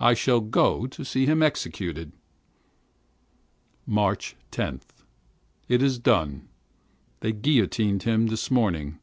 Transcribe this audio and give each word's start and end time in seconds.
I 0.00 0.14
shall 0.14 0.40
go 0.40 0.88
to 0.88 1.04
see 1.04 1.26
him 1.26 1.44
executed! 1.44 2.08
10th 2.08 3.86
March. 3.86 4.34
It 5.68 5.80
is 5.80 6.00
done. 6.00 6.48
They 7.20 7.30
guillotined 7.30 8.02
him 8.02 8.26
this 8.26 8.50
morning. 8.50 8.98